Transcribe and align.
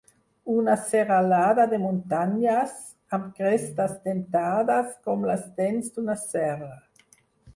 Una 0.51 0.75
serralada 0.85 1.65
de 1.73 1.79
muntanyes 1.83 2.73
(amb 3.17 3.27
crestes 3.41 3.93
dentades 4.09 4.97
com 5.09 5.27
les 5.33 5.47
dents 5.61 5.93
d'una 5.99 6.19
serra) 6.25 6.73